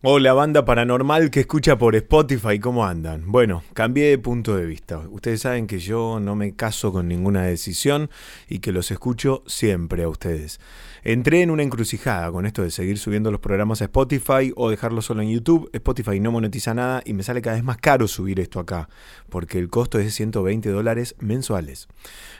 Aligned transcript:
Hola 0.00 0.32
banda 0.32 0.64
paranormal 0.64 1.28
que 1.28 1.40
escucha 1.40 1.76
por 1.76 1.96
Spotify, 1.96 2.60
¿cómo 2.60 2.86
andan? 2.86 3.32
Bueno, 3.32 3.64
cambié 3.72 4.10
de 4.10 4.18
punto 4.18 4.54
de 4.54 4.64
vista. 4.64 4.98
Ustedes 4.98 5.40
saben 5.40 5.66
que 5.66 5.80
yo 5.80 6.20
no 6.20 6.36
me 6.36 6.54
caso 6.54 6.92
con 6.92 7.08
ninguna 7.08 7.42
decisión 7.42 8.08
y 8.48 8.60
que 8.60 8.70
los 8.70 8.92
escucho 8.92 9.42
siempre 9.48 10.04
a 10.04 10.08
ustedes. 10.08 10.60
Entré 11.02 11.42
en 11.42 11.50
una 11.50 11.64
encrucijada 11.64 12.30
con 12.30 12.46
esto 12.46 12.62
de 12.62 12.70
seguir 12.70 12.96
subiendo 12.98 13.32
los 13.32 13.40
programas 13.40 13.82
a 13.82 13.86
Spotify 13.86 14.52
o 14.54 14.70
dejarlo 14.70 15.02
solo 15.02 15.20
en 15.22 15.30
YouTube. 15.30 15.68
Spotify 15.72 16.20
no 16.20 16.30
monetiza 16.30 16.74
nada 16.74 17.02
y 17.04 17.12
me 17.12 17.24
sale 17.24 17.42
cada 17.42 17.56
vez 17.56 17.64
más 17.64 17.78
caro 17.78 18.06
subir 18.06 18.38
esto 18.38 18.60
acá, 18.60 18.88
porque 19.28 19.58
el 19.58 19.68
costo 19.68 19.98
es 19.98 20.04
de 20.04 20.10
120 20.12 20.68
dólares 20.68 21.16
mensuales. 21.18 21.88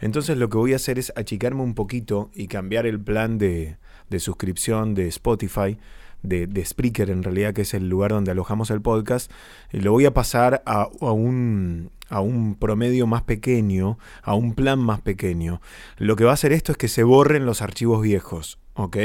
Entonces 0.00 0.38
lo 0.38 0.48
que 0.48 0.56
voy 0.56 0.72
a 0.72 0.76
hacer 0.76 0.98
es 0.98 1.12
achicarme 1.14 1.62
un 1.62 1.76
poquito 1.76 2.32
y 2.34 2.48
cambiar 2.48 2.84
el 2.84 3.00
plan 3.00 3.38
de, 3.38 3.76
de 4.10 4.18
suscripción 4.18 4.94
de 4.94 5.06
Spotify 5.06 5.78
de, 6.24 6.46
de, 6.46 6.64
Spreaker 6.64 7.10
en 7.10 7.22
realidad, 7.22 7.54
que 7.54 7.62
es 7.62 7.74
el 7.74 7.88
lugar 7.88 8.10
donde 8.10 8.32
alojamos 8.32 8.70
el 8.70 8.82
podcast, 8.82 9.30
y 9.72 9.80
lo 9.80 9.92
voy 9.92 10.06
a 10.06 10.14
pasar 10.14 10.62
a, 10.66 10.88
a, 11.00 11.12
un, 11.12 11.90
a 12.08 12.20
un 12.20 12.56
promedio 12.56 13.06
más 13.06 13.22
pequeño, 13.22 13.98
a 14.22 14.34
un 14.34 14.54
plan 14.54 14.80
más 14.80 15.00
pequeño. 15.00 15.60
Lo 15.98 16.16
que 16.16 16.24
va 16.24 16.30
a 16.30 16.34
hacer 16.34 16.52
esto 16.52 16.72
es 16.72 16.78
que 16.78 16.88
se 16.88 17.04
borren 17.04 17.46
los 17.46 17.62
archivos 17.62 18.02
viejos. 18.02 18.58
¿ok? 18.74 18.96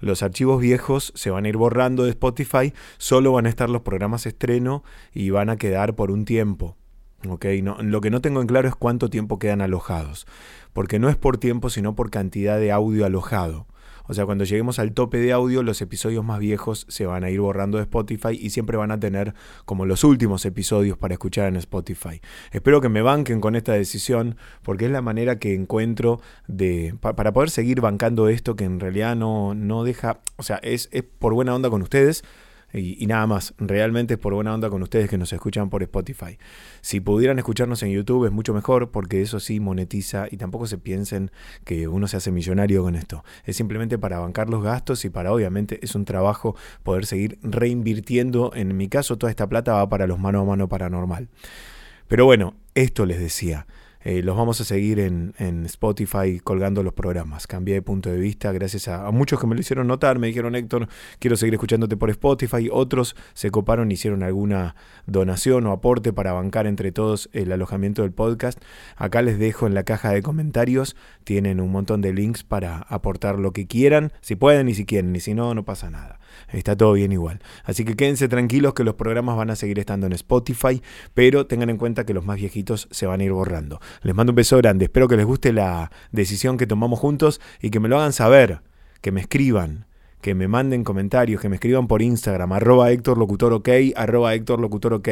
Los 0.00 0.22
archivos 0.22 0.60
viejos 0.60 1.12
se 1.14 1.30
van 1.30 1.44
a 1.44 1.48
ir 1.48 1.56
borrando 1.56 2.04
de 2.04 2.10
Spotify, 2.10 2.72
solo 2.98 3.32
van 3.32 3.46
a 3.46 3.48
estar 3.48 3.70
los 3.70 3.82
programas 3.82 4.26
estreno 4.26 4.84
y 5.12 5.30
van 5.30 5.50
a 5.50 5.56
quedar 5.56 5.94
por 5.94 6.10
un 6.10 6.24
tiempo. 6.24 6.76
¿ok? 7.28 7.46
No, 7.62 7.76
lo 7.80 8.00
que 8.00 8.10
no 8.10 8.20
tengo 8.20 8.40
en 8.40 8.46
claro 8.46 8.68
es 8.68 8.74
cuánto 8.74 9.08
tiempo 9.08 9.38
quedan 9.38 9.60
alojados, 9.60 10.26
porque 10.72 10.98
no 10.98 11.08
es 11.08 11.16
por 11.16 11.38
tiempo, 11.38 11.70
sino 11.70 11.94
por 11.94 12.10
cantidad 12.10 12.58
de 12.58 12.72
audio 12.72 13.06
alojado. 13.06 13.66
O 14.08 14.14
sea, 14.14 14.26
cuando 14.26 14.44
lleguemos 14.44 14.78
al 14.78 14.92
tope 14.92 15.18
de 15.18 15.32
audio, 15.32 15.62
los 15.62 15.80
episodios 15.82 16.24
más 16.24 16.38
viejos 16.38 16.86
se 16.88 17.06
van 17.06 17.24
a 17.24 17.30
ir 17.30 17.40
borrando 17.40 17.78
de 17.78 17.84
Spotify 17.84 18.38
y 18.40 18.50
siempre 18.50 18.76
van 18.76 18.90
a 18.90 19.00
tener 19.00 19.34
como 19.64 19.86
los 19.86 20.04
últimos 20.04 20.44
episodios 20.44 20.96
para 20.98 21.14
escuchar 21.14 21.48
en 21.48 21.56
Spotify. 21.56 22.20
Espero 22.52 22.80
que 22.80 22.88
me 22.88 23.02
banquen 23.02 23.40
con 23.40 23.56
esta 23.56 23.72
decisión 23.72 24.36
porque 24.62 24.86
es 24.86 24.90
la 24.90 25.02
manera 25.02 25.38
que 25.38 25.54
encuentro 25.54 26.20
de 26.46 26.94
pa 27.00 27.16
para 27.16 27.32
poder 27.32 27.50
seguir 27.50 27.80
bancando 27.80 28.28
esto 28.28 28.56
que 28.56 28.64
en 28.64 28.80
realidad 28.80 29.16
no, 29.16 29.54
no 29.54 29.84
deja, 29.84 30.20
o 30.36 30.42
sea, 30.42 30.56
es, 30.56 30.88
es 30.92 31.02
por 31.02 31.34
buena 31.34 31.54
onda 31.54 31.70
con 31.70 31.82
ustedes, 31.82 32.24
y, 32.78 33.06
nada 33.06 33.26
más, 33.26 33.54
realmente 33.58 34.14
es 34.14 34.20
por 34.20 34.34
buena 34.34 34.54
onda 34.54 34.68
con 34.70 34.82
ustedes 34.82 35.08
que 35.08 35.18
nos 35.18 35.32
escuchan 35.32 35.70
por 35.70 35.82
Spotify. 35.82 36.38
Si 36.80 37.00
pudieran 37.00 37.38
escucharnos 37.38 37.82
en 37.82 37.90
YouTube 37.90 38.26
es 38.26 38.32
mucho 38.32 38.52
mejor 38.52 38.90
porque 38.90 39.22
eso 39.22 39.40
sí 39.40 39.60
monetiza 39.60 40.26
y 40.30 40.36
tampoco 40.36 40.66
se 40.66 40.78
piensen 40.78 41.30
que 41.64 41.88
uno 41.88 42.08
se 42.08 42.16
hace 42.16 42.30
millonario 42.30 42.82
con 42.82 42.94
esto. 42.94 43.24
Es 43.44 43.56
simplemente 43.56 43.98
para 43.98 44.18
bancar 44.18 44.50
los 44.50 44.62
gastos 44.62 45.04
y 45.04 45.10
para 45.10 45.32
obviamente 45.32 45.78
es 45.82 45.94
un 45.94 46.04
trabajo 46.04 46.56
poder 46.82 47.06
seguir 47.06 47.38
reinvirtiendo. 47.42 48.52
En 48.54 48.76
mi 48.76 48.88
caso 48.88 49.16
toda 49.16 49.30
esta 49.30 49.48
plata 49.48 49.72
va 49.74 49.88
para 49.88 50.06
los 50.06 50.18
mano 50.18 50.40
a 50.40 50.44
mano 50.44 50.68
paranormal. 50.68 51.28
Pero 52.08 52.24
bueno, 52.24 52.54
esto 52.74 53.06
les 53.06 53.18
decía. 53.18 53.66
Eh, 54.08 54.22
los 54.22 54.36
vamos 54.36 54.60
a 54.60 54.64
seguir 54.64 55.00
en, 55.00 55.34
en, 55.36 55.66
Spotify 55.66 56.38
colgando 56.38 56.84
los 56.84 56.92
programas. 56.92 57.48
Cambié 57.48 57.74
de 57.74 57.82
punto 57.82 58.08
de 58.08 58.20
vista 58.20 58.52
gracias 58.52 58.86
a, 58.86 59.04
a, 59.04 59.10
muchos 59.10 59.40
que 59.40 59.48
me 59.48 59.56
lo 59.56 59.60
hicieron 59.60 59.88
notar. 59.88 60.20
Me 60.20 60.28
dijeron, 60.28 60.54
Héctor, 60.54 60.86
quiero 61.18 61.36
seguir 61.36 61.54
escuchándote 61.54 61.96
por 61.96 62.08
Spotify. 62.10 62.68
Otros 62.70 63.16
se 63.34 63.50
coparon, 63.50 63.90
hicieron 63.90 64.22
alguna 64.22 64.76
donación 65.06 65.66
o 65.66 65.72
aporte 65.72 66.12
para 66.12 66.32
bancar 66.32 66.68
entre 66.68 66.92
todos 66.92 67.28
el 67.32 67.50
alojamiento 67.50 68.02
del 68.02 68.12
podcast. 68.12 68.62
Acá 68.94 69.22
les 69.22 69.40
dejo 69.40 69.66
en 69.66 69.74
la 69.74 69.82
caja 69.82 70.12
de 70.12 70.22
comentarios. 70.22 70.94
Tienen 71.24 71.60
un 71.60 71.72
montón 71.72 72.00
de 72.00 72.12
links 72.12 72.44
para 72.44 72.82
aportar 72.82 73.40
lo 73.40 73.52
que 73.52 73.66
quieran, 73.66 74.12
si 74.20 74.36
pueden 74.36 74.68
y 74.68 74.74
si 74.74 74.86
quieren. 74.86 75.16
Y 75.16 75.18
si 75.18 75.34
no, 75.34 75.52
no 75.52 75.64
pasa 75.64 75.90
nada. 75.90 76.20
Está 76.52 76.76
todo 76.76 76.92
bien 76.92 77.12
igual. 77.12 77.40
Así 77.64 77.84
que 77.84 77.96
quédense 77.96 78.28
tranquilos 78.28 78.74
que 78.74 78.84
los 78.84 78.94
programas 78.94 79.36
van 79.36 79.50
a 79.50 79.56
seguir 79.56 79.78
estando 79.78 80.06
en 80.06 80.12
Spotify, 80.12 80.82
pero 81.14 81.46
tengan 81.46 81.70
en 81.70 81.76
cuenta 81.76 82.04
que 82.04 82.14
los 82.14 82.24
más 82.24 82.36
viejitos 82.36 82.88
se 82.90 83.06
van 83.06 83.20
a 83.20 83.24
ir 83.24 83.32
borrando. 83.32 83.80
Les 84.02 84.14
mando 84.14 84.32
un 84.32 84.36
beso 84.36 84.56
grande. 84.58 84.86
Espero 84.86 85.08
que 85.08 85.16
les 85.16 85.26
guste 85.26 85.52
la 85.52 85.90
decisión 86.12 86.56
que 86.56 86.66
tomamos 86.66 86.98
juntos 86.98 87.40
y 87.60 87.70
que 87.70 87.80
me 87.80 87.88
lo 87.88 87.98
hagan 87.98 88.12
saber, 88.12 88.62
que 89.00 89.12
me 89.12 89.20
escriban, 89.20 89.86
que 90.20 90.34
me 90.34 90.48
manden 90.48 90.82
comentarios, 90.82 91.40
que 91.40 91.48
me 91.48 91.54
escriban 91.54 91.86
por 91.86 92.02
Instagram, 92.02 92.52
arroba 92.52 92.90
Héctor 92.90 93.16
Locutor 93.16 93.52
OK, 93.52 93.68
arroba 93.94 94.34
Héctor 94.34 94.58
Locutor 94.58 94.94
OK, 94.94 95.08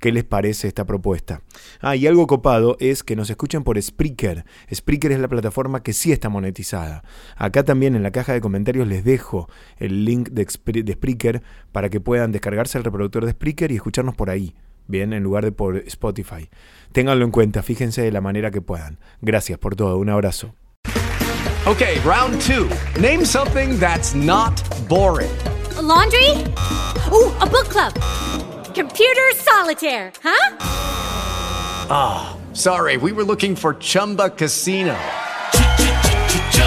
qué 0.00 0.12
les 0.12 0.24
parece 0.24 0.66
esta 0.66 0.84
propuesta. 0.84 1.42
Ah, 1.80 1.94
y 1.94 2.06
algo 2.06 2.26
copado 2.26 2.76
es 2.80 3.04
que 3.04 3.14
nos 3.14 3.30
escuchen 3.30 3.62
por 3.62 3.80
Spreaker. 3.80 4.44
Spreaker 4.74 5.12
es 5.12 5.20
la 5.20 5.28
plataforma 5.28 5.84
que 5.84 5.92
sí 5.92 6.10
está 6.10 6.28
monetizada. 6.28 7.04
Acá 7.36 7.62
también 7.62 7.94
en 7.94 8.02
la 8.02 8.10
caja 8.10 8.32
de 8.32 8.40
comentarios 8.40 8.88
les 8.88 9.04
dejo 9.04 9.48
el 9.76 10.04
link 10.04 10.30
de, 10.30 10.46
Spreaker 10.48 11.42
para 11.70 11.88
que 11.88 12.00
puedan 12.00 12.32
descargarse 12.32 12.76
el 12.76 12.82
reproductor 12.82 13.24
de 13.24 13.32
Spreaker 13.32 13.70
y 13.70 13.76
escucharnos 13.76 14.16
por 14.16 14.30
ahí. 14.30 14.54
Bien, 14.86 15.12
en 15.12 15.22
lugar 15.22 15.44
de 15.44 15.52
por 15.52 15.76
Spotify. 15.86 16.48
Ténganlo 16.92 17.24
en 17.24 17.30
cuenta, 17.30 17.62
fíjense 17.62 18.02
de 18.02 18.12
la 18.12 18.20
manera 18.20 18.50
que 18.50 18.60
puedan. 18.60 18.98
Gracias 19.20 19.58
por 19.58 19.76
todo, 19.76 19.98
un 19.98 20.08
abrazo. 20.08 20.54
Okay, 21.66 21.98
round 22.04 22.40
two. 22.42 22.70
Name 23.00 23.24
something 23.24 23.78
that's 23.80 24.14
not 24.14 24.54
boring. 24.88 25.36
A 25.76 25.82
laundry? 25.82 26.30
Ooh, 27.10 27.32
a 27.40 27.46
book 27.46 27.68
club. 27.68 27.92
Computer 28.72 29.32
solitaire, 29.34 30.12
huh? 30.22 30.56
Ah, 31.90 32.36
oh, 32.36 32.54
sorry, 32.54 32.96
we 32.96 33.10
were 33.10 33.24
looking 33.24 33.56
for 33.56 33.74
Chumba 33.74 34.30
Casino. 34.30 34.96